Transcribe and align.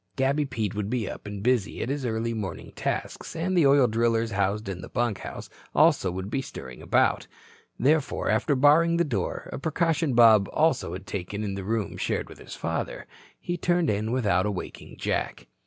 Gabby 0.15 0.45
Pete 0.45 0.73
would 0.73 0.89
be 0.89 1.07
up 1.07 1.27
and 1.27 1.43
busy 1.43 1.79
at 1.83 1.89
his 1.89 2.07
early 2.07 2.33
morning 2.33 2.71
tasks, 2.75 3.35
and 3.35 3.55
the 3.55 3.67
oil 3.67 3.85
drillers 3.85 4.31
housed 4.31 4.67
in 4.67 4.81
the 4.81 4.89
bunkhouse 4.89 5.47
also 5.75 6.09
would 6.09 6.31
be 6.31 6.41
stirring 6.41 6.81
about. 6.81 7.27
Therefore, 7.77 8.27
after 8.27 8.55
barring 8.55 8.97
the 8.97 9.03
door, 9.03 9.47
a 9.53 9.59
precaution 9.59 10.15
Bob 10.15 10.49
also 10.51 10.93
had 10.93 11.05
taken 11.05 11.43
in 11.43 11.53
the 11.53 11.63
room 11.63 11.97
shared 11.97 12.29
with 12.29 12.39
his 12.39 12.55
father, 12.55 13.05
he 13.39 13.57
turned 13.57 13.91
in 13.91 14.11
without 14.11 14.47
awaking 14.47 14.95
Jack. 14.97 15.45